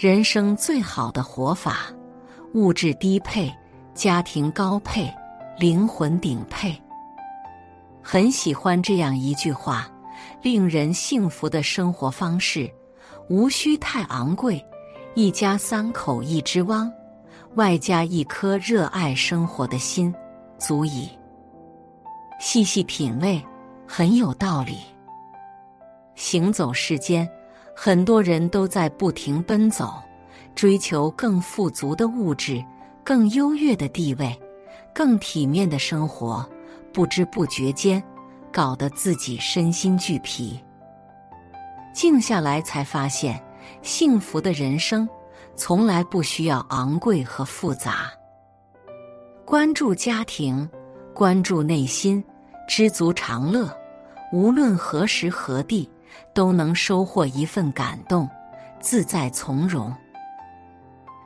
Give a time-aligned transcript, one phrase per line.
[0.00, 1.92] 人生最好的活法，
[2.54, 3.54] 物质低配，
[3.92, 5.14] 家庭高配，
[5.58, 6.74] 灵魂顶配。
[8.02, 9.86] 很喜欢这样一句话：
[10.40, 12.72] 令人幸福的生活方式，
[13.28, 14.64] 无需太昂贵，
[15.14, 16.90] 一家三口一只汪，
[17.56, 20.14] 外加一颗热爱生活的心，
[20.56, 21.10] 足矣。
[22.40, 23.38] 细细品味，
[23.86, 24.78] 很有道理。
[26.14, 27.30] 行走世间。
[27.82, 29.94] 很多人都在不停奔走，
[30.54, 32.62] 追求更富足的物质、
[33.02, 34.38] 更优越的地位、
[34.92, 36.46] 更体面的生活，
[36.92, 38.02] 不知不觉间，
[38.52, 40.62] 搞得自己身心俱疲。
[41.94, 43.42] 静下来才发现，
[43.80, 45.08] 幸福的人生
[45.56, 48.12] 从来不需要昂贵和复杂。
[49.46, 50.68] 关注家庭，
[51.14, 52.22] 关注内心，
[52.68, 53.74] 知足常乐，
[54.34, 55.88] 无论何时何地。
[56.32, 58.28] 都能收获一份感动，
[58.80, 59.94] 自在从容。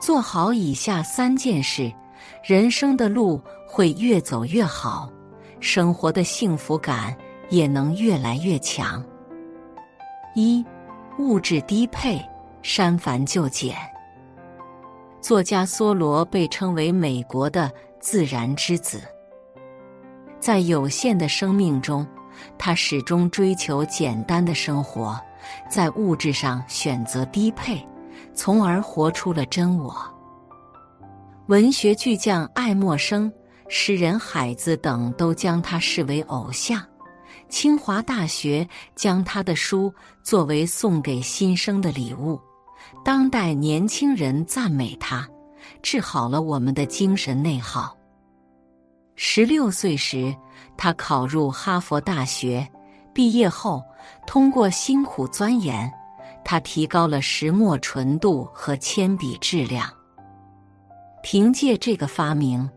[0.00, 1.92] 做好以下三件事，
[2.44, 5.10] 人生的路会越走越好，
[5.60, 7.16] 生活的幸福感
[7.48, 9.04] 也能越来越强。
[10.34, 10.64] 一，
[11.18, 12.24] 物质低配，
[12.62, 13.76] 删繁就简。
[15.20, 19.00] 作家梭罗被称为美国的自然之子，
[20.38, 22.06] 在有限的生命中。
[22.58, 25.20] 他始终追求简单的生活，
[25.70, 27.86] 在物质上选择低配，
[28.34, 29.94] 从而活出了真我。
[31.46, 33.32] 文学巨匠爱默生、
[33.68, 36.84] 诗人海子等都将他视为偶像。
[37.48, 39.90] 清华大学将他的书
[40.22, 42.38] 作为送给新生的礼物。
[43.02, 45.26] 当代年轻人赞美他，
[45.82, 47.96] 治好了我们的精神内耗。
[49.14, 50.34] 十六岁时，
[50.76, 52.66] 他考入哈佛大学，
[53.12, 53.82] 毕业后
[54.26, 55.92] 通过辛苦钻研，
[56.44, 59.88] 他提高了石墨纯度和铅笔质量。
[61.22, 62.68] 凭借这个发明，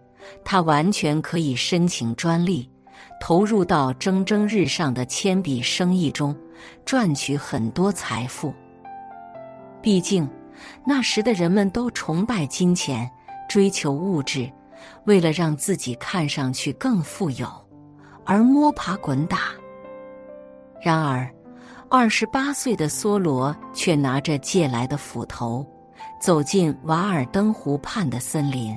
[0.44, 2.70] 他完全可以申请专利，
[3.20, 6.36] 投入到蒸蒸日上的铅笔生意中，
[6.84, 8.54] 赚取很多财富。
[9.82, 10.28] 毕竟，
[10.86, 13.10] 那时的人们都崇拜金钱，
[13.48, 14.52] 追求物质。
[15.06, 17.48] 为了让自己看上去更富有，
[18.26, 19.38] 而摸爬滚打。
[20.82, 21.30] 然而，
[21.90, 25.66] 二十八岁的梭罗却拿着借来的斧头，
[26.20, 28.76] 走进瓦尔登湖畔的森林，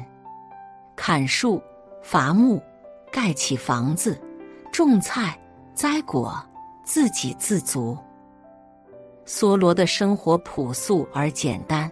[0.96, 1.62] 砍树、
[2.02, 2.62] 伐木、
[3.10, 4.20] 盖起房子、
[4.72, 5.38] 种菜、
[5.72, 6.36] 栽果，
[6.84, 7.96] 自给自足。
[9.24, 11.90] 梭罗的生活朴素而简单，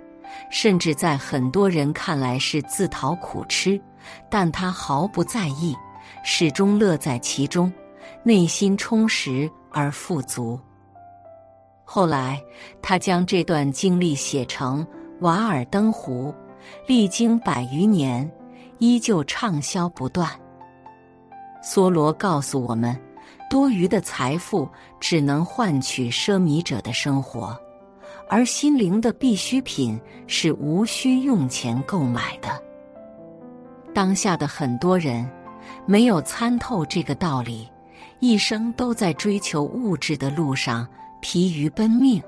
[0.50, 3.80] 甚至在很多人看来是自讨苦吃。
[4.28, 5.74] 但他毫不在意，
[6.22, 7.72] 始终乐在其中，
[8.22, 10.58] 内心充实而富足。
[11.84, 12.42] 后来，
[12.80, 14.84] 他将这段经历写成
[15.20, 16.32] 《瓦尔登湖》，
[16.86, 18.30] 历经百余年，
[18.78, 20.28] 依旧畅销不断。
[21.62, 22.98] 梭罗告诉我们：
[23.50, 24.68] 多余的财富
[24.98, 27.56] 只能换取奢靡者的生活，
[28.28, 32.48] 而心灵的必需品是无需用钱购买的。
[33.92, 35.28] 当下的很多人
[35.86, 37.68] 没有参透这个道理，
[38.20, 40.86] 一生都在追求物质的路上
[41.20, 42.22] 疲于奔命。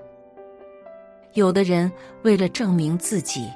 [1.34, 1.90] 有的人
[2.22, 3.48] 为了证明自己，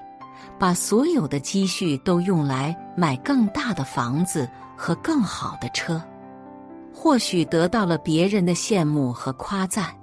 [0.58, 6.02] 把所有的积蓄都用来买更大的房子和更好的车，
[6.92, 9.94] 或许得到了别人的羡慕和夸赞，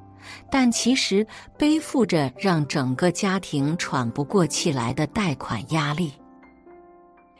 [0.50, 1.26] 但其实
[1.58, 6.14] 背负着让整个家庭喘不过气来的贷款压力。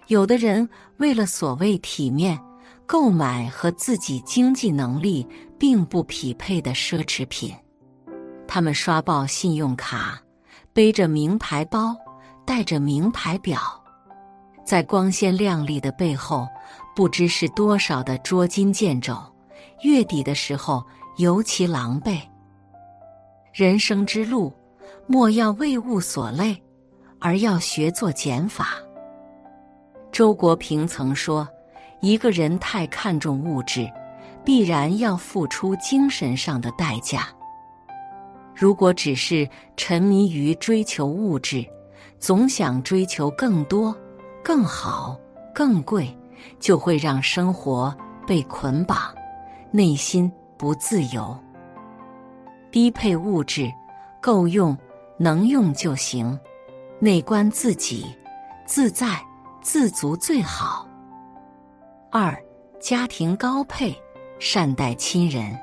[0.08, 0.68] 有的人
[0.98, 2.40] 为了所谓体面，
[2.86, 5.28] 购买和自己经济能力
[5.58, 7.52] 并不匹配的奢侈品，
[8.48, 10.22] 他们刷爆信用卡，
[10.74, 11.96] 背着名牌包，
[12.46, 13.60] 戴着名牌表，
[14.64, 16.48] 在光鲜亮丽的背后，
[16.96, 19.18] 不知是多少的捉襟见肘，
[19.82, 20.86] 月底的时候
[21.18, 22.20] 尤其狼狈。
[23.52, 24.54] 人生之路，
[25.08, 26.62] 莫要为物所累，
[27.20, 28.76] 而要学做减法。
[30.16, 31.46] 周国平曾说
[32.00, 33.86] ：“一个人太看重物质，
[34.46, 37.28] 必然要付出精神上的代价。
[38.56, 39.46] 如果只是
[39.76, 41.66] 沉迷于追求物质，
[42.18, 43.94] 总想追求更多、
[44.42, 45.20] 更好、
[45.54, 46.18] 更贵，
[46.62, 47.94] 就会让生活
[48.26, 49.14] 被捆绑，
[49.70, 51.38] 内心不自由。
[52.72, 53.70] 低配物质，
[54.22, 54.78] 够用、
[55.18, 56.40] 能用就行，
[57.00, 58.06] 内观自己，
[58.66, 59.22] 自在。”
[59.66, 60.88] 自足最好。
[62.12, 62.40] 二，
[62.80, 64.00] 家庭高配，
[64.38, 65.60] 善待亲人。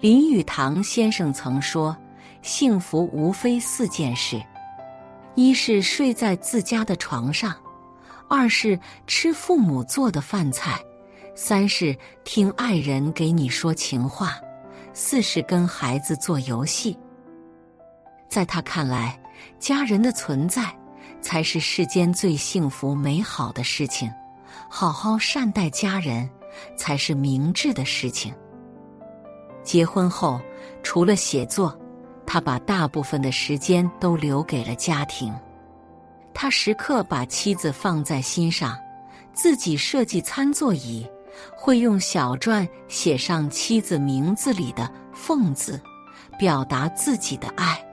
[0.00, 1.96] 林语堂先生曾说
[2.42, 4.42] ：“幸福无非四件事：
[5.36, 7.54] 一是睡在自家的床上，
[8.28, 10.76] 二是吃父母做的饭菜，
[11.36, 14.32] 三是听爱人给你说情话，
[14.92, 16.98] 四是跟孩子做游戏。
[18.28, 19.16] 在他看来，
[19.60, 20.76] 家人的存在
[21.24, 24.12] 才是世间最幸福美好的事情，
[24.68, 26.28] 好好善待家人
[26.76, 28.34] 才是明智的事情。
[29.62, 30.38] 结婚后，
[30.82, 31.76] 除了写作。
[32.26, 35.32] 他把大部分的时间都留给了家庭，
[36.32, 38.76] 他时刻把妻子放在心上，
[39.34, 41.06] 自己设计餐座椅，
[41.54, 45.78] 会用小篆写上妻子名字里的“凤”字，
[46.38, 47.83] 表达自己的爱。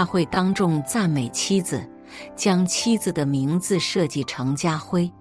[0.00, 1.86] 他会当众赞美妻子，
[2.34, 5.12] 将妻子的名字设计成家徽，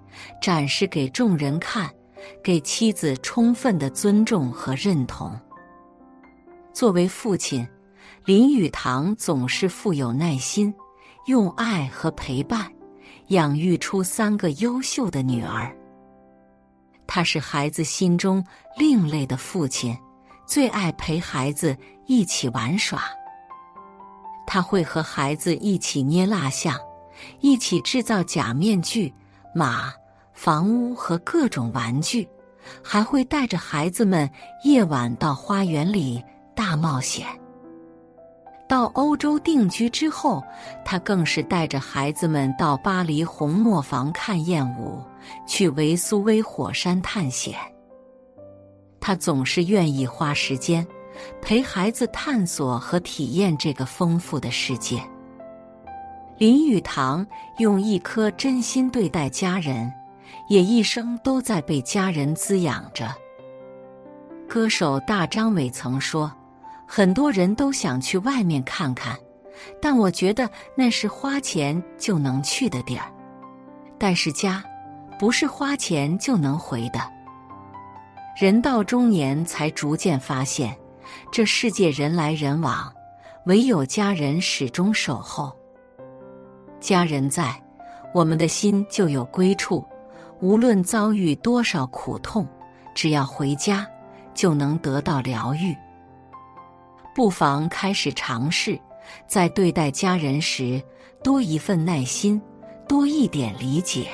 [0.42, 1.94] 展示给众人看，
[2.42, 5.38] 给妻子充分的尊重和认同。
[6.72, 7.68] 作为父亲。
[8.24, 10.74] 林语堂总是富有耐心，
[11.26, 12.72] 用爱和陪伴
[13.28, 15.76] 养育出三个优秀的女儿。
[17.06, 18.42] 他是孩子心中
[18.78, 19.98] 另类的父亲，
[20.48, 21.76] 最爱陪孩子
[22.08, 23.04] 一起玩耍。
[24.52, 26.76] 他会和孩子一起捏蜡像，
[27.40, 29.14] 一起制造假面具、
[29.54, 29.94] 马、
[30.34, 32.28] 房屋和各种玩具，
[32.84, 34.28] 还会带着孩子们
[34.64, 36.24] 夜晚到花园里
[36.56, 37.28] 大冒险。
[38.68, 40.44] 到欧洲定居之后，
[40.84, 45.00] 他更是带着孩子们到巴黎红磨坊看艳舞，
[45.46, 47.54] 去维苏威火山探险。
[49.00, 50.86] 他总是愿意花时间
[51.42, 55.02] 陪孩子探索和体验这个丰富的世界。
[56.38, 57.26] 林语堂
[57.58, 59.92] 用一颗真心对待家人，
[60.50, 63.14] 也一生都在被家人滋养着。
[64.48, 66.32] 歌手大张伟曾说。
[66.92, 69.16] 很多人都想去外面看看，
[69.80, 73.06] 但我觉得那是花钱就能去的地儿。
[74.00, 74.64] 但是家，
[75.20, 77.00] 不是花钱就能回的。
[78.42, 80.76] 人到中年才逐渐发现，
[81.32, 82.92] 这世界人来人往，
[83.46, 85.56] 唯有家人始终守候。
[86.80, 87.62] 家人在，
[88.14, 89.86] 我们的心就有归处。
[90.42, 92.48] 无论遭遇多少苦痛，
[92.96, 93.86] 只要回家，
[94.34, 95.76] 就能得到疗愈。
[97.14, 98.80] 不妨开始尝试，
[99.28, 100.82] 在对待家人时
[101.22, 102.42] 多一份耐心，
[102.88, 104.08] 多一点理解。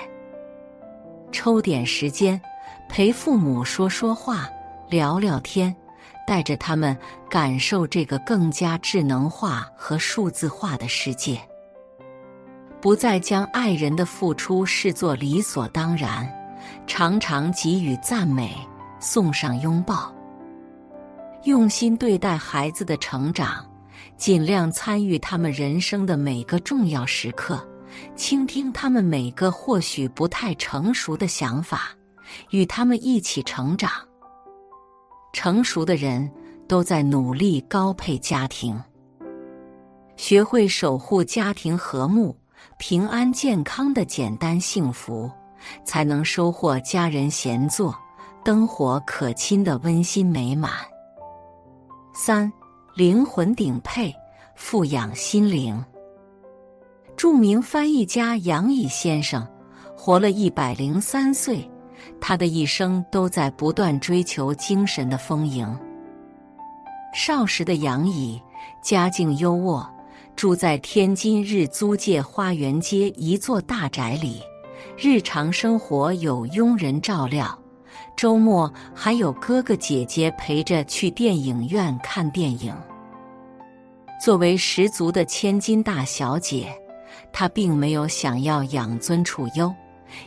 [1.31, 2.41] 抽点时间
[2.89, 4.49] 陪父母说说话、
[4.89, 5.75] 聊聊天，
[6.25, 6.97] 带着他们
[7.29, 11.39] 感受这个更加智能化和数字化的世界。
[12.81, 16.31] 不再将爱人的付出视作理所当然，
[16.85, 18.55] 常常给予赞美，
[18.99, 20.13] 送上拥抱。
[21.45, 23.65] 用心对待孩子的成长，
[24.17, 27.63] 尽量参与他们人生的每个重要时刻，
[28.15, 31.89] 倾听他们每个或许不太成熟的想法，
[32.49, 33.91] 与他们一起成长。
[35.35, 36.31] 成熟的人
[36.65, 38.81] 都在努力高配家庭，
[40.15, 42.33] 学会守护家庭和睦、
[42.77, 45.29] 平安、健康的简单幸福，
[45.83, 47.93] 才能收获家人闲坐、
[48.45, 50.71] 灯火可亲的温馨美满。
[52.13, 52.49] 三，
[52.95, 54.15] 灵魂顶配，
[54.55, 55.83] 富养心灵。
[57.17, 59.45] 著名翻译家杨乙先生
[59.97, 61.69] 活了一百零三岁，
[62.19, 65.67] 他的一生都在不断追求精神的丰盈。
[67.13, 68.41] 少时的杨乙
[68.81, 69.87] 家境优渥，
[70.35, 74.41] 住在天津日租界花园街一座大宅里，
[74.97, 77.57] 日常生活有佣人照料。
[78.17, 82.73] 周末还有哥哥姐姐陪着去电影院看电影。
[84.21, 86.73] 作为十足的千金大小姐，
[87.33, 89.73] 她并没有想要养尊处优，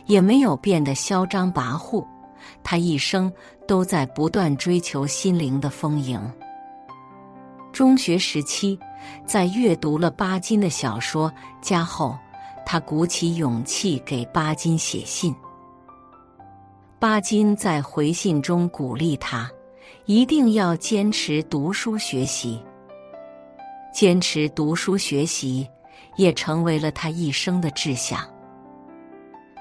[0.05, 2.05] 也没有变得嚣张跋扈。
[2.63, 3.31] 他一生
[3.67, 6.19] 都在不断追求心灵的丰盈。
[7.71, 8.77] 中学时期，
[9.25, 11.29] 在阅读了巴金的小说
[11.61, 12.17] 《家》后，
[12.65, 15.33] 他鼓起勇气给巴金写信。
[16.97, 19.49] 巴金在回信中鼓励他，
[20.05, 22.61] 一定要坚持读书学习。
[23.93, 25.67] 坚持读书学习，
[26.17, 28.19] 也成为了他一生的志向。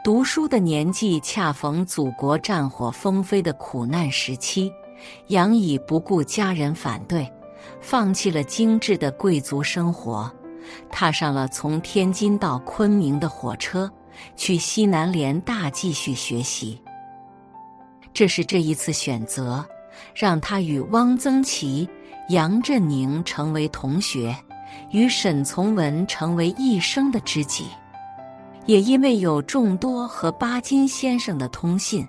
[0.08, 4.72] 读书的年纪恰逢祖国战火纷飞的苦难时期，
[5.26, 7.30] 杨乙不顾家人反对，
[7.78, 10.32] 放弃了精致的贵族生活，
[10.90, 13.92] 踏上了从天津到昆明的火车，
[14.34, 16.80] 去西南联大继续学习。
[18.14, 19.62] 这是这一次选择，
[20.14, 21.86] 让他与汪曾祺、
[22.30, 24.34] 杨振宁成为同学，
[24.90, 27.66] 与沈从文成为一生的知己。
[28.68, 32.06] 也因为有众多和巴金先生的通信，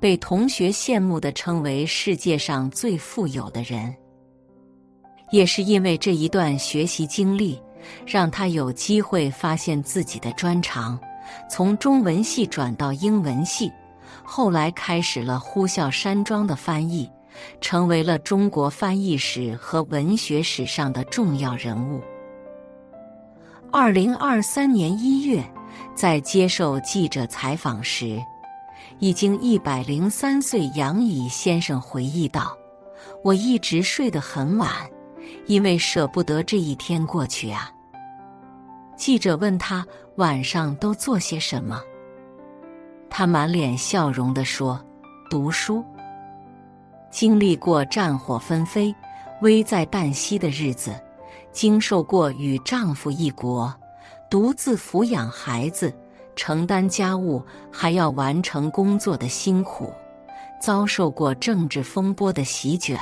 [0.00, 3.94] 被同学羡慕的称为世界上最富有的人。
[5.30, 7.56] 也是因为这一段学习经历，
[8.04, 10.98] 让他有机会发现自己的专长，
[11.48, 13.70] 从中文系转到英文系，
[14.24, 17.08] 后来开始了呼啸山庄的翻译，
[17.60, 22.02] 成为了中国翻译史和文学史上的重要人物。
[23.70, 25.40] 二零二三年一月。
[25.94, 28.18] 在接受记者采访时，
[28.98, 32.56] 已经一百零三岁杨乙先生回忆道
[33.22, 34.70] ：“我一直睡得很晚，
[35.46, 37.70] 因为舍不得这一天过去啊。”
[38.96, 39.86] 记者问他
[40.16, 41.80] 晚上都做些什么，
[43.10, 44.80] 他满脸笑容地说
[45.28, 45.84] ：“读书。”
[47.10, 48.94] 经历过战火纷飞、
[49.42, 50.94] 危在旦夕的日子，
[51.52, 53.74] 经受过与丈夫异国。
[54.32, 55.92] 独自抚养孩子、
[56.34, 59.92] 承担家务，还要完成工作的辛苦，
[60.58, 62.98] 遭受过政治风波的席卷，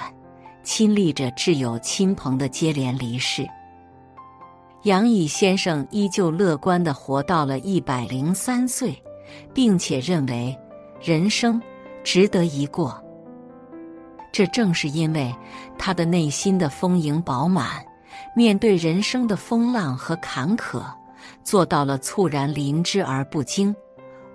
[0.64, 3.46] 亲历着挚友亲朋的接连离世。
[4.82, 9.00] 杨乙先生依旧乐观地活到了一百零三岁，
[9.54, 10.58] 并且认为
[11.00, 11.62] 人生
[12.02, 13.00] 值得一过。
[14.32, 15.32] 这正是因为
[15.78, 17.86] 他的内心的丰盈饱满，
[18.34, 20.82] 面对人生的风浪和坎坷。
[21.50, 23.74] 做到了猝然临之而不惊，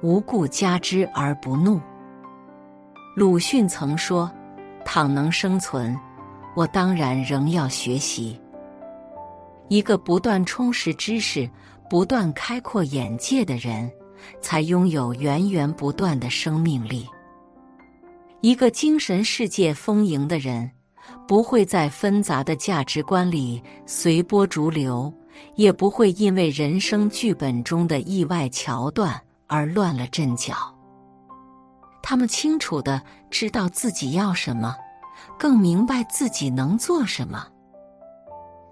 [0.01, 1.79] 无故加之而不怒。
[3.15, 4.29] 鲁迅曾说
[4.84, 5.98] ：“倘能生存，
[6.57, 8.38] 我当然仍要学习。”
[9.72, 11.50] 一个不断充实知识、
[11.89, 13.89] 不断开阔眼界的人，
[14.41, 17.07] 才拥有源源不断的生命力。
[18.41, 20.69] 一个精神世界丰盈的人，
[21.25, 25.10] 不会在纷杂的价值观里随波逐流。
[25.55, 30.55] 也不会因为人生剧本中的意外桥段而乱了阵脚。
[32.01, 33.01] 他们清楚的
[33.31, 34.75] 知道自己要什么，
[35.39, 37.47] 更明白自己能做什么。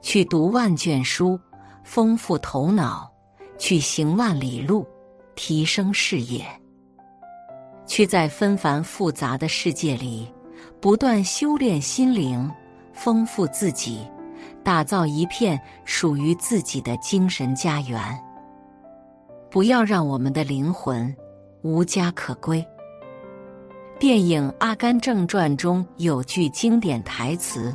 [0.02, 1.40] 去读万卷书，
[1.84, 3.10] 丰富头脑；
[3.58, 4.86] 去行万里路，
[5.34, 6.44] 提升视野；
[7.88, 10.32] 去在纷繁复杂的世界里
[10.80, 12.52] 不断修炼心灵，
[12.94, 14.06] 丰富自己。
[14.64, 18.00] 打造一片属于自己的精神家园。
[19.50, 21.16] 不要让我们的灵魂
[21.62, 22.66] 无家可归。
[24.00, 27.74] 电影《阿甘正传》中有句经典台词：“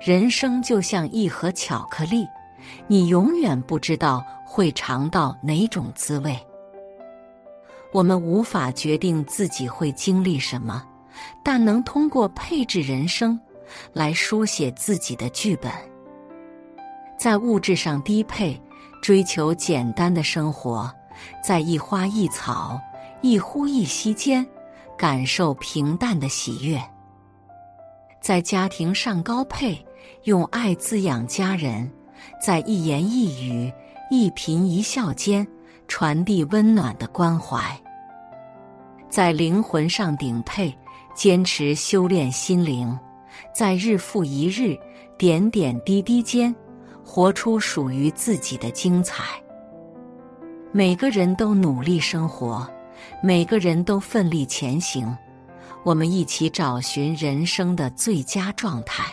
[0.00, 2.26] 人生就像一盒巧克力，
[2.86, 6.38] 你永远不知道会尝到哪种滋味。”
[7.92, 10.84] 我们无法决定自己会经历什么，
[11.42, 13.38] 但能通过配置人生
[13.92, 15.70] 来书写自己的剧本。
[17.18, 18.60] 在物质上低配，
[19.02, 20.88] 追求简单的生活；
[21.42, 22.78] 在一花一草、
[23.22, 24.46] 一呼一吸间，
[24.96, 26.78] 感受平淡的喜悦；
[28.20, 29.76] 在家庭上高配，
[30.24, 31.88] 用爱滋养家人；
[32.40, 33.72] 在一言一语、
[34.10, 35.46] 一颦一笑间，
[35.88, 37.60] 传递温暖的关怀；
[39.08, 40.76] 在灵魂上顶配，
[41.14, 42.94] 坚持修炼心灵；
[43.54, 44.78] 在日复一日、
[45.16, 46.54] 点点滴滴间。
[47.06, 49.40] 活出属于自己的精彩。
[50.72, 52.68] 每个人都努力生活，
[53.22, 55.16] 每个人都奋力前行。
[55.84, 59.04] 我们一起找寻人生的最佳状态。